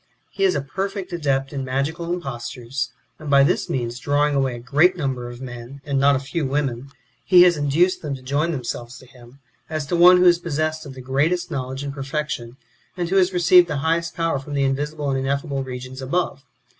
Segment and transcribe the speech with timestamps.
[0.31, 4.59] He is a perfect adept in magical impostures, and by this means drawing away a
[4.59, 6.89] great number of men, and not a few women,
[7.23, 9.37] he has induced them to join themselves to him,
[9.69, 12.57] as to one who is possessed of the greatest knowledge and perfection,
[12.97, 16.43] and who has received the highest power from the invisible and ineffable regions above.